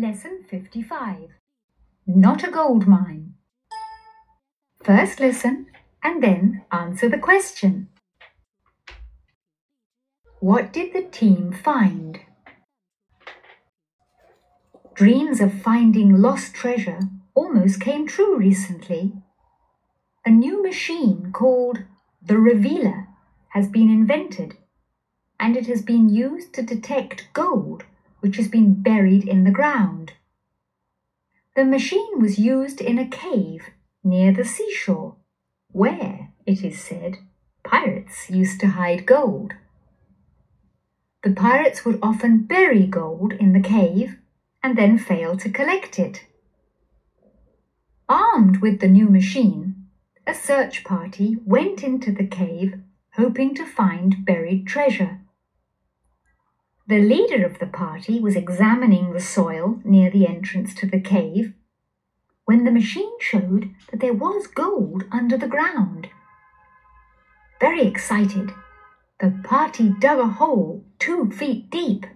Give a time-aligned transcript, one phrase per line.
[0.00, 1.30] Lesson 55
[2.06, 3.34] Not a Gold Mine.
[4.84, 5.66] First listen
[6.04, 7.88] and then answer the question.
[10.38, 12.20] What did the team find?
[14.94, 17.00] Dreams of finding lost treasure
[17.34, 19.14] almost came true recently.
[20.24, 21.82] A new machine called
[22.22, 23.08] the Revealer
[23.48, 24.58] has been invented
[25.40, 27.82] and it has been used to detect gold
[28.20, 30.12] which has been buried in the ground.
[31.56, 33.70] The machine was used in a cave
[34.04, 35.16] near the seashore,
[35.72, 37.18] where, it is said,
[37.64, 39.54] pirates used to hide gold.
[41.22, 44.18] The pirates would often bury gold in the cave
[44.62, 46.24] and then fail to collect it.
[48.08, 49.88] Armed with the new machine,
[50.26, 52.80] a search party went into the cave
[53.14, 55.20] hoping to find buried treasure.
[56.88, 61.52] The leader of the party was examining the soil near the entrance to the cave
[62.46, 66.08] when the machine showed that there was gold under the ground.
[67.60, 68.52] Very excited,
[69.20, 72.06] the party dug a hole two feet deep.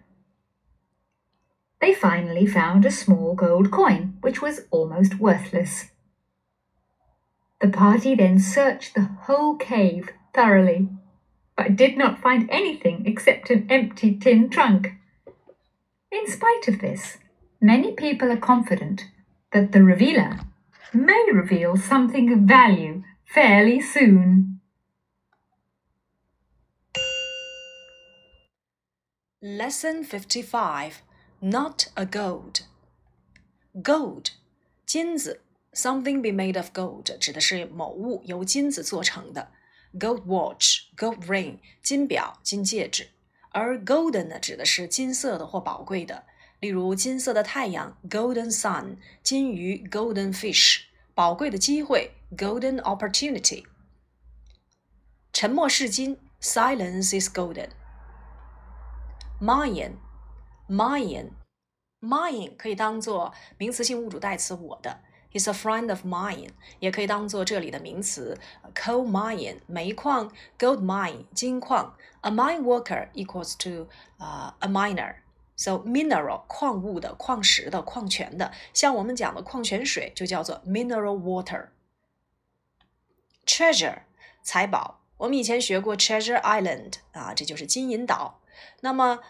[1.83, 5.91] They finally found a small gold coin, which was almost worthless.
[7.61, 10.89] The party then searched the whole cave thoroughly
[11.56, 14.94] but did not find anything except an empty tin trunk.
[16.12, 17.18] In spite of this,
[17.60, 19.06] many people are confident
[19.52, 20.40] that the revealer
[20.94, 24.60] may reveal something of value fairly soon.
[29.42, 31.02] Lesson 55
[31.42, 32.62] Not a Gold.
[33.82, 34.32] Gold,
[34.88, 35.42] 金子，
[35.74, 39.52] something be made of gold 指的是某物由金子做成的。
[39.94, 43.09] gold watch、 gold ring 金表、金戒指，
[43.51, 46.25] 而 golden 呢指的是金色的或宝贵的，
[46.61, 53.65] 例如金色的太阳 golden sun、金鱼 golden fish、宝贵的机会 golden opportunity。
[55.33, 57.71] 沉默是金，silence is golden。
[59.41, 59.95] Mine、
[60.69, 61.31] mine、
[62.01, 65.01] mine 可以当做名词性物主代词我的。
[65.33, 68.39] He's a friend of mine，也可以当做这里的名词
[68.75, 73.89] ，coal mine 煤矿，gold mine 金矿，a mine worker equals to
[74.19, 75.17] 啊、a miner。
[75.57, 81.69] So mineral 矿物的、矿石的、矿泉的，像我们讲的矿泉水就叫做 mineral water。
[83.47, 84.01] Treasure
[84.43, 88.41] 财宝，我们以前学过 Treasure Island 啊，这就是金银岛。
[88.81, 89.21] 那么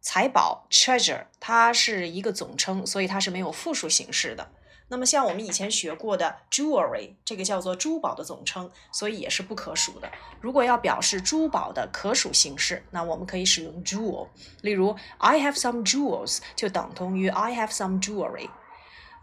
[0.00, 4.50] 财宝 treasure 它是一个总称，所以它是没有复数形式的。
[4.88, 10.08] 那么像我们以前学过的 jewelry，这个叫做珠宝的总称，所以也是不可数的。
[10.40, 14.28] 如果要表示珠宝的可数形式，那我们可以使用 jewel。
[14.62, 18.48] 例如，I have some jewels 就等同于 I have some jewelry。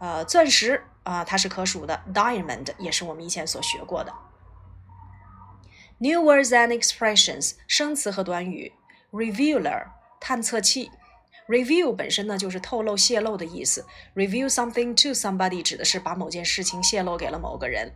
[0.00, 4.12] 呃，钻石啊，它是可数的，diamond 也是我们以前所学过的。
[5.98, 8.74] New words and expressions，生词和短语
[9.12, 9.86] ，revealer，
[10.20, 10.90] 探测器。
[11.46, 13.84] Review 本身呢就是透露、泄露的意思。
[14.14, 17.92] Review something to somebody 指的是把某件事情泄露给了某个人。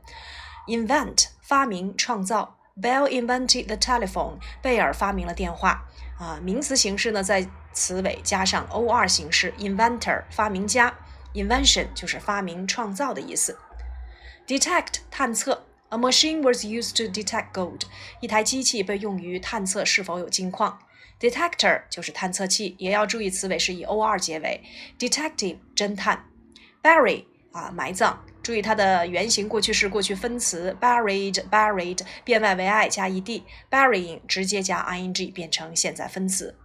[0.67, 2.59] Invent 发明、创造。
[2.81, 4.39] Bell invented the telephone。
[4.63, 5.87] 贝尔发明了电话。
[6.19, 9.53] 啊，名词形式呢在词尾加上 or 形式。
[9.59, 10.95] Inventor 发明家。
[11.35, 13.59] Invention 就是发明、创造的意思。
[14.47, 15.65] Detect 探测。
[15.91, 17.83] A machine was used to detect gold。
[18.21, 20.79] 一台机器被用于探测是否有金矿。
[21.21, 24.63] Detector 就是探测器，也要注意词尾是以 or 结尾。
[24.99, 26.25] Detective 侦探
[26.83, 36.57] ，bury 啊埋葬，注意它的原形过去式过去分词 buried buried 变 y 为 i 加 ed，burying 直接加 ing 变成现在分词。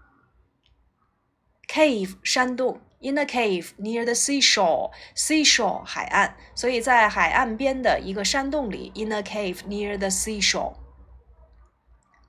[1.68, 10.76] Cave 山洞，in a cave near the seashore，seashore 海岸，所以在海岸边的一个山洞里，in a cave near the seashore。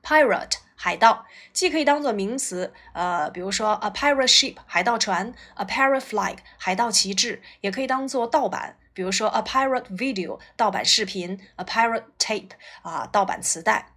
[0.03, 1.25] Pirate 海盗
[1.55, 12.51] 既可以当做名词，呃，比如说 a pirate ship 海盗船，a pirate flag 海盗旗帜，也可以当做盗版，比如说 a pirate video 盗版视频，a pirate tape
[12.83, 13.93] 啊盗版磁带。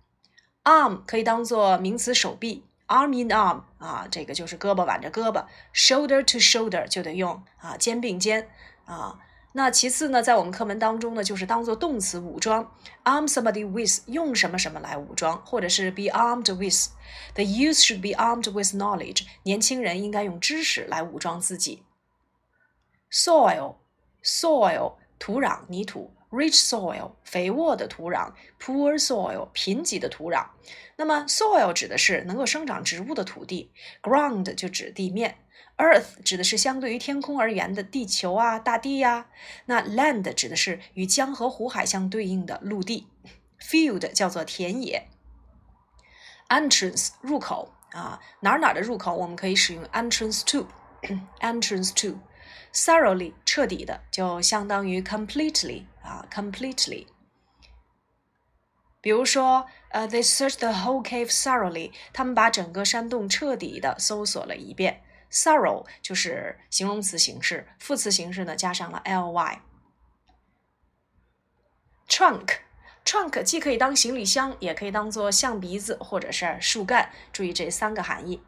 [0.63, 8.47] Arm 可以当做名词手臂，arm in arm 啊这个就是胳膊挽着胳膊，shoulder to shoulder 就得用啊肩并肩
[8.85, 9.19] 啊。
[9.57, 12.71] 那其次呢，在我们课文当中呢，就是当做动词武装
[13.05, 16.91] ，arm somebody with 用什么什么来武装，或者是 be armed with。
[17.33, 19.25] The youth should be armed with knowledge。
[19.41, 21.81] 年轻人应该用知识来武装自己。
[23.11, 30.45] Soil，soil 土壤泥土 rich soil 肥沃的土壤，poor soil 贫瘠的土壤。
[30.97, 33.71] 那么 soil 指的是能够生长植物的土地
[34.03, 35.39] ，ground 就指地面
[35.77, 39.27] ，earth 指的是相对于天空而言的地球啊、大地呀。
[39.65, 43.07] 那 land 指的是与江河湖海相对应的陆地
[43.59, 45.07] ，field 叫做田野
[46.49, 52.19] ，entrance 入口啊，哪哪的入口我们可以使用 entrance to，entrance to。
[52.73, 57.07] thoroughly 彻底的就相当于 completely 啊，completely。
[59.01, 65.01] 比如说，呃，they searched the whole cave thoroughly，他们把整个山洞彻底的搜索了一遍。
[65.31, 69.59] Sorrow 就是形容词形式，副词形式呢加上了 ly。
[72.07, 77.11] trunk，trunk 既可以当行李箱，也可以当做象鼻子或者是树干。
[77.33, 78.41] 注意这三个含义。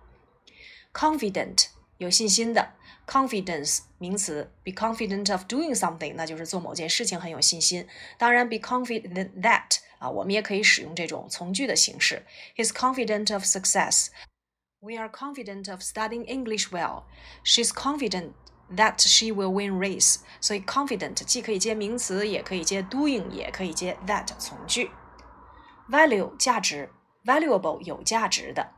[0.93, 1.67] confident
[1.97, 2.73] 有信心的。
[3.05, 7.87] confidence 名词，be confident of doing something，那就是做某件事情很有信心。
[8.19, 12.23] 当然，be confident that 啊，我们也可以使用这种从句的形式。
[12.55, 14.09] He's confident of success.
[14.80, 17.04] We are confident of studying English well.
[17.42, 18.32] She's confident
[18.74, 20.18] that she will win race.
[20.40, 24.90] 所以 confident 既可以接名词，也可以接 doing，也可以接 that 从句。
[25.90, 26.90] Value 价值，
[27.24, 28.72] valuable 有价值的。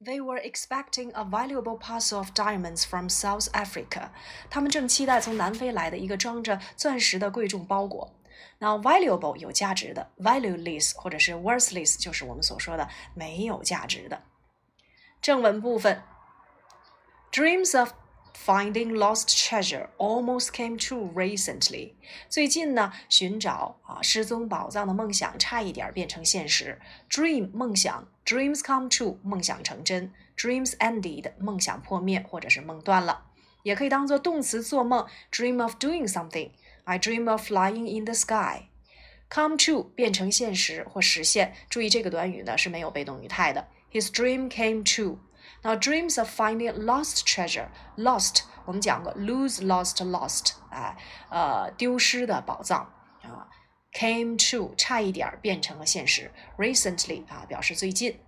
[0.00, 4.10] They were expecting a valuable parcel of diamonds from South Africa.
[4.50, 8.12] 他们正期待从南非来的一个装着钻石的贵重包裹。
[8.58, 14.22] 那 valuable 有价值的，valueless 或者是 worthless 就是我们所说的没有价值的。
[15.23, 16.03] 正文部分
[17.31, 17.93] ，Dreams of
[18.45, 21.93] Finding lost treasure almost came true recently。
[22.27, 26.77] 最近呢，寻找啊失踪宝藏的梦想差一点变成现实。
[27.09, 33.27] Dream 梦想，dreams come true 梦想成真，dreams ended 梦想破灭或者是梦断了，
[33.61, 36.49] 也可以当做动词做梦，dream of doing something。
[36.83, 38.63] I dream of flying in the sky。
[39.29, 41.55] Come true 变成现实或实现。
[41.69, 43.69] 注意这个短语呢是没有被动语态的。
[43.92, 50.96] His dream came true。now dreams of finding lost treasure, lost 我们讲过 lose, lost, lost，哎，
[51.30, 52.92] 呃，丢失的宝藏
[53.22, 53.48] 啊，
[53.92, 56.30] came true 差一点变成了现实。
[56.58, 58.20] Recently 啊，表示最近。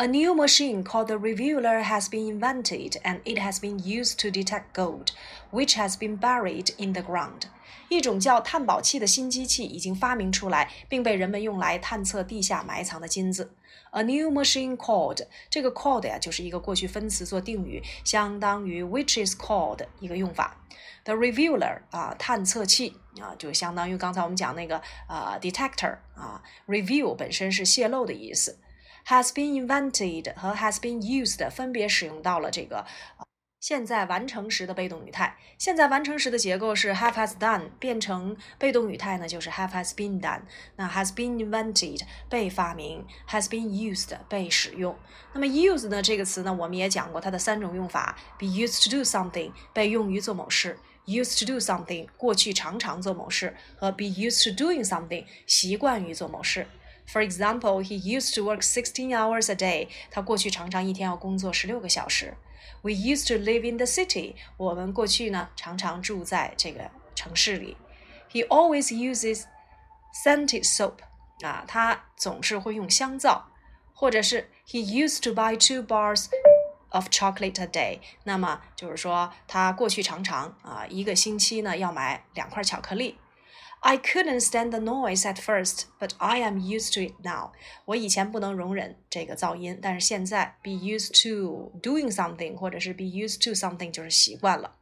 [0.00, 4.30] A new machine called the Revealer has been invented and it has been used to
[4.30, 5.10] detect gold,
[5.50, 7.48] which has been buried in the ground.
[7.88, 13.50] 一种叫探宝器的新机器已经发明出来，并被人们用来探测地下埋藏的金子。
[13.90, 20.56] A new machine called 这个 called 呀，就是一个过去分词做定语，相当于 which is called 一个用法。
[21.02, 28.60] The revealer 啊，探测器啊，就相当于刚才我们讲那个啊 detector 啊，reveal 本身是泄露的意思。
[29.08, 32.84] Has been invented 和 has been used 分别使用到了这个。
[33.58, 40.42] 现在完成时的被动语态，现在完成时的结构是 have has done，变成被动语态呢就是 have has been done。
[40.76, 44.94] 那 has been invented 被发明，has been used 被使用。
[45.32, 54.86] 那么 use 呢这个词呢我们也讲过它的三种用法：be used to do something 被用于做某事，used to do something 过去常常做某事，和 be used to doing
[54.86, 56.66] something 习惯于做某事。
[57.07, 59.87] For example, he used to work sixteen hours a day。
[60.09, 62.35] 他过去常常一天要工作十六个小时。
[62.81, 64.35] We used to live in the city。
[64.57, 67.77] 我们过去呢，常常住在这个城市里。
[68.31, 69.43] He always uses
[70.23, 70.95] scented soap。
[71.41, 73.47] 啊，他总是会用香皂，
[73.93, 76.27] 或者是 He used to buy two bars
[76.89, 77.99] of chocolate a day。
[78.23, 83.17] 那么就是说，他过去常常啊，一个星期呢要买两块巧克力。
[83.81, 87.51] I couldn't stand the noise at first, but I am used to it now.
[87.85, 94.75] 我以前不能容忍这个噪音，但是现在 be used to doing something 或者是 be used to something 就是习惯了。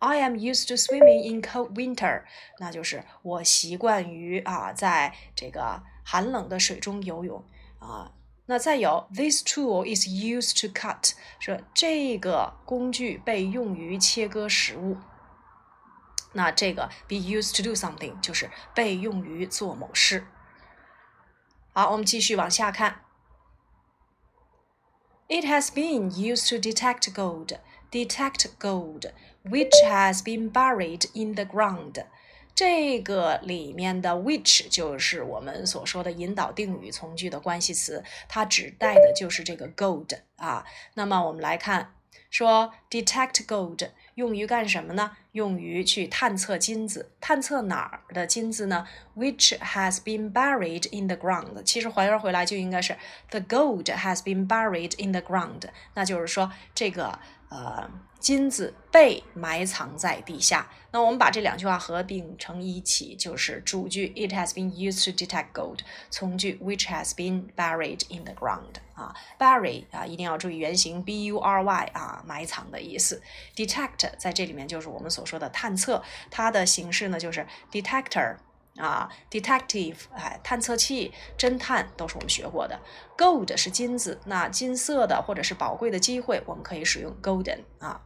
[0.00, 2.22] I am used to swimming in cold winter，
[2.60, 7.42] 那就是我习惯于啊，在这个寒冷的水中游泳
[7.78, 8.12] 啊。
[8.46, 14.96] 那再有，this tool is used to cut，说这个工具被用于切割食物。
[16.33, 20.27] 那这个 be used to do something 就是被用于做某事。
[21.71, 23.01] 好，我们继续往下看。
[25.27, 27.57] It has been used to detect gold,
[27.89, 29.11] detect gold,
[29.43, 32.05] which has been buried in the ground.
[32.53, 40.63] 这个里面的 which 就是我们所说的引导定语从句的关系词，它指代的就是这个 gold 啊。
[40.93, 41.95] 那么我们来看
[42.29, 45.11] 说 detect gold 用于干什么呢？
[45.31, 47.11] 用于去探测金子。
[47.19, 51.63] 探测哪儿的金子呢？Which has been buried in the ground。
[51.63, 52.95] 其实还原回来就应该是
[53.29, 55.63] the gold has been buried in the ground。
[55.95, 57.17] 那就是说这个
[57.53, 57.89] 呃。
[58.23, 60.71] 金子被埋藏在地下。
[60.91, 65.79] 那我们把这两句话合并成一起，就是主句 It has been used to detect gold，
[66.09, 68.75] 从句 Which has been buried in the ground。
[68.95, 73.21] 啊，bury 啊，一定要注意原形 b u r y 啊，埋藏的意思。
[73.57, 78.37] detect 在这里面就是我们所说的探测，它的形式呢就是 detector。
[78.77, 82.79] 啊，detective，哎，探测器、侦探都是我们学过的。
[83.15, 88.01] Gold 是金子，那金色的或者是宝贵的机会，我们可以使用 golden 啊。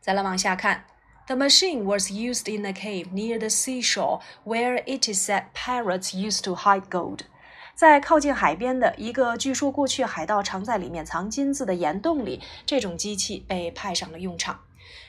[0.00, 0.84] 再来往下看
[1.26, 6.44] ，The machine was used in a cave near the seashore, where it is said pirates used
[6.44, 7.20] to hide gold。
[7.74, 14.60] 在靠近海边的一个据说过去海盗常在里面藏金子的岩洞里，这种机器被派上了用场。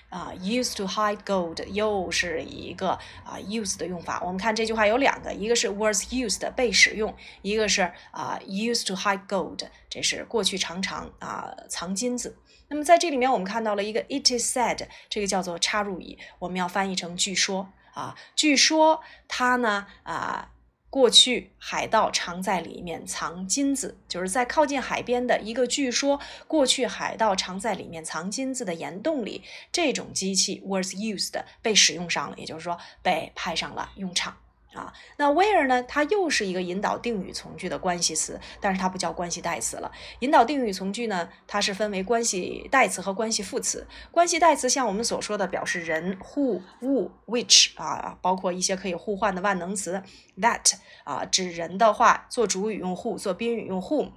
[0.09, 2.91] 啊，used to hide gold 又是一个
[3.23, 4.21] 啊 use 的用法。
[4.23, 7.81] 我们看这句话有两个，一个是 was used 被使用，一个是
[8.11, 12.37] 啊 used to hide gold，这是过去常常啊藏金子。
[12.69, 20.51] 那么在这里面，我们看到了一个 it is said，这个叫做插入语，我们要翻译成据说啊，据说它呢啊，
[20.97, 34.35] 过去海盗常在里面藏金子，就是在靠近海边的一个据说过去海盗常在里面藏金子的岩洞里，这种机器 was used 被使用上了，也就是说被派上了用场。
[34.77, 35.81] 啊，那 where 呢？
[35.83, 39.91] 它又是一个引导定语从句的关系词，但是它不叫关系代词了。
[40.19, 43.87] 引导定语从句呢，它是分为关系代词和关系副词。
[44.11, 50.03] 关系代词像我们所说的表示人、who、物、which 啊，包括一些可以互换的万能词
[50.39, 54.11] that 啊，指人的话做主语用 who，做宾语用 whom。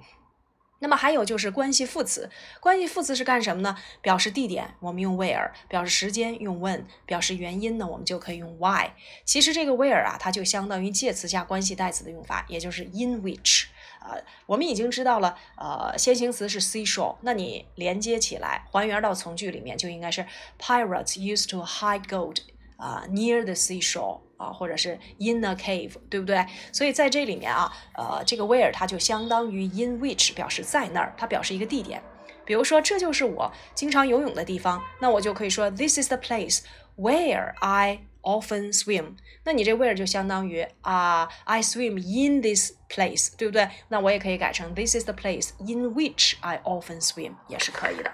[0.81, 3.77] 那么还有就是关系副词，关系副词是干什么呢？
[4.01, 8.91] 表示地点，我们用 where；表示时间用 when；表示原因呢，我们就可以用 why。
[9.25, 13.67] 其实这个 where 啊，它就相当于介词加关系代词的用法，也就是 in which。
[14.01, 20.25] 啊，我们已经知道了，呃，先行词是 seashore，那你连接起来，还原到从句里面，就应该是
[20.59, 22.39] pirates used to hide gold
[22.79, 24.21] 啊 near the seashore。
[24.41, 26.47] 啊，或者是 in a cave，对不对？
[26.73, 32.03] 所以在这里面啊，呃，这个 where 它就相当于 in which，表示在那儿，它表示一个地点。
[32.47, 36.63] 比如说，这就是我经常游泳的地方，那我就可以说 This is the place
[36.97, 39.17] where I often swim。
[39.45, 43.69] 那你这 where 就相当于啊，I swim in this place，对不对？
[43.89, 48.11] 那我也可以改成 This is the place in which I often swim，也是可以的。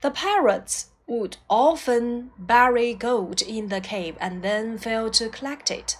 [0.00, 0.84] The parrots.
[1.06, 5.94] Would often bury gold in the cave and then fail to collect it。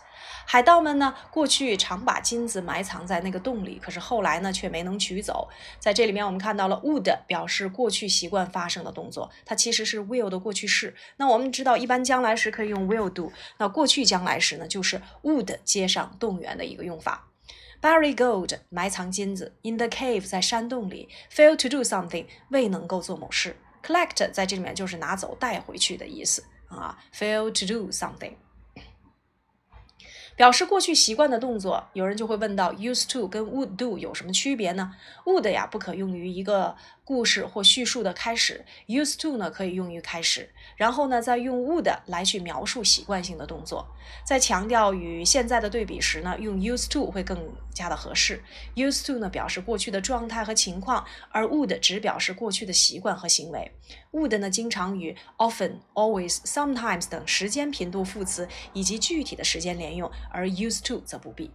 [0.49, 5.49] 海盗们呢，过去常把金子埋藏在那个洞里，可是后来呢，却没能取走。
[5.81, 10.95] 在这里面，我们看到了 would 表示过去习惯发生的动作，它其实是 will 的过去式。
[11.17, 17.29] 那我们知道，一般将来时可以用 will do，那过去将来时呢，就是 would 接上动员的一个用法。
[17.83, 23.57] bury gold 埋藏金子，in the cave 在山洞里，fail to do something 未能够做某事。
[23.87, 28.35] Collect 在这里面就是拿走、带回去的意思啊，fail to do something。
[30.35, 43.87] 表示过去习惯的动作，有人就会问到，used to 跟 would do 有什么区别呢？would 呀不可用于一个故事或叙述的开始，used to 呢可以用于开始，然后呢再用 would 来去描述习惯性的动作。
[44.25, 47.39] 在强调与现在的对比时呢，用 used to 会更
[47.73, 48.43] 加的合适。
[48.75, 53.71] used to 呢表示过去的状态和情况，而 would 只表示过去的习惯和行为。
[54.11, 60.11] would 呢经常与 often、always、sometimes 等时间频度副词以及具体的时间连用。
[60.33, 61.53] 而 used to 则不必。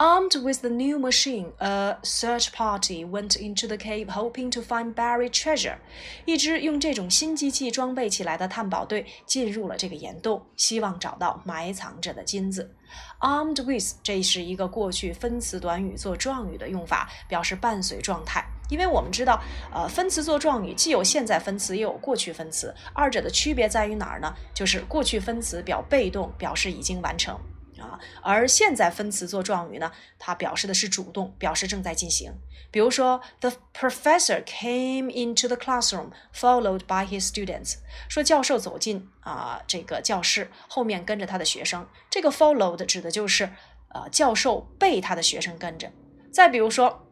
[0.00, 4.94] Armed with the new machine, a search party went into the cave hoping to find
[4.94, 5.76] buried treasure.
[6.24, 12.74] 一支用这种新机器装备起来的探宝队进入了这个岩洞，希望找到埋藏着的金子。
[13.20, 18.42] Armed with 这是一个过去分词短语做状语的用法，表示伴随状态。
[18.70, 19.38] 因为我们知道，
[19.70, 24.34] 呃，分词做状语既有现在分词，也有过去分词，二者的区别在于哪儿呢？
[24.54, 27.38] 就是过去分词表被动，表示已经完成。
[27.80, 32.32] 啊，而现在分词做状语呢，它表示的是主动，表示正在进行。
[32.70, 37.78] 比如说，The professor came into the classroom, followed by his students。
[38.08, 41.88] 说教授走进啊这个教室，后面跟着他的学生。
[42.08, 43.50] 这个 followed 指的就是
[43.88, 45.90] 呃教授被他的学生跟着。
[46.30, 47.06] 再比如说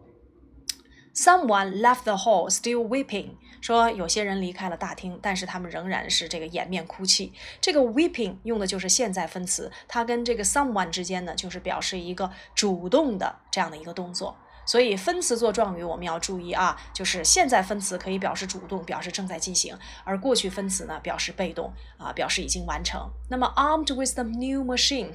[1.14, 3.30] ，Someone left the hall still weeping。
[3.60, 7.32] 说有些人离开了大厅，但是他们仍然是这个掩面哭泣。
[7.60, 14.36] 这个 weeping 用的就是现在分词，它跟这个 someone 之间呢，就是表示一个主动的这样的一个动作。
[14.66, 19.74] 所以分词做状语我们要注意啊，就是现在分词可以表示主动，表示正在进行，
[20.04, 23.10] 而过去分词呢表示被动啊，表示已经完成。
[23.30, 25.10] 那么 armed with the new machine。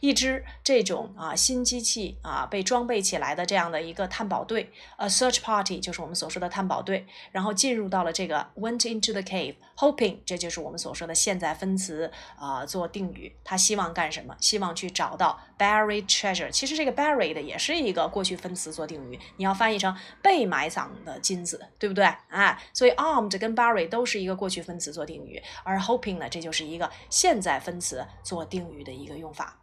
[0.00, 14.36] 一支这种啊新机器啊被装备起来的这样的一个探宝队，a search party 就是我们所说的探宝队，然后进入到了这个 went into the cave，hoping 这就是我们所说的现在分词啊做定语，他希望干什么？
[14.40, 16.50] 希望去找到 buried treasure。
[16.50, 22.04] 其实这个 buried 也是一个过去分词做定语，你要翻译成被埋葬的金子，对不对？
[22.28, 29.58] 啊，所以 armed 跟 buried 都是一个过去分词做定语，而 hoping 呢，这就是一个现在分词做定语的一个用法。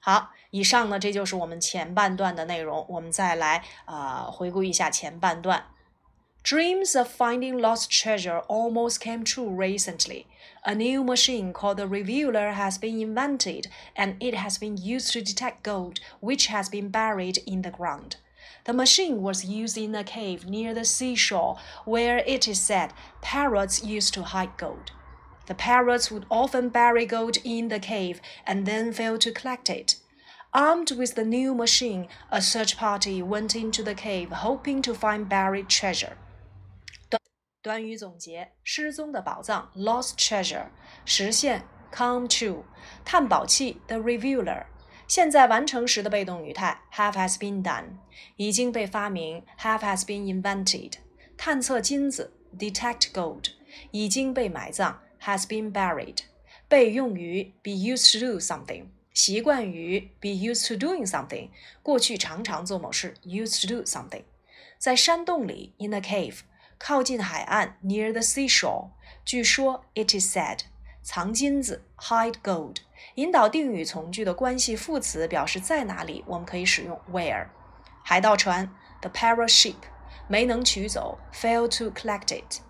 [0.00, 2.86] 好，以上呢，这就是我们前半段的内容。
[2.88, 5.66] 我们再来呃回顾一下前半段。
[6.42, 10.26] Dreams of finding lost treasure almost came true recently.
[10.64, 15.20] A new machine called the Revealer has been invented, and it has been used to
[15.20, 18.16] detect gold which has been buried in the ground.
[18.64, 23.84] The machine was used in a cave near the seashore, where it is said parrots
[23.84, 24.92] used to hide gold.
[25.46, 29.96] The parrots would often bury gold in the cave and then fail to collect it.
[30.54, 35.28] Armed with the new machine, a search party went into the cave hoping to find
[35.28, 36.16] buried treasure.
[37.65, 40.67] 短语总结：失踪的宝藏 （lost treasure）
[41.03, 42.61] 实现 （come true）。
[43.03, 44.65] 探宝器 （the revealer）
[45.07, 47.97] 现在完成时的被动语态 have has been done
[48.35, 50.93] 已经被发明 have has been invented。
[51.35, 53.45] 探测金子 detect gold
[53.89, 56.19] 已经被埋葬 has been buried，
[56.67, 61.49] 被用于 be used to do something，习惯于 be used to doing something，
[61.81, 64.21] 过去常常做某事 used to do something。
[64.77, 66.41] 在山洞里 in a cave，
[66.79, 68.89] 靠近海岸 near the seashore，
[69.23, 70.59] 据说 it is said，
[71.03, 72.77] 藏金子 hide gold。
[73.15, 77.47] 引导定语从句的关系副词表示在哪里，我们可以使用 where。
[78.03, 78.69] 海盗船
[79.01, 79.75] the pirate ship
[80.27, 82.61] 没能取走 fail to collect it。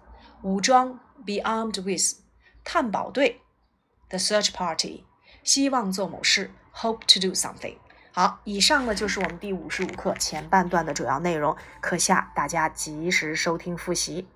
[0.41, 2.19] 武装 be armed with。
[2.63, 3.41] 探宝队，
[4.09, 5.03] the search party，
[5.43, 7.77] 希望做某事，hope to do something。
[8.12, 14.26] 好，以上呢就是我们第五十五课前半段的主要内容，课下大家及时收听复习。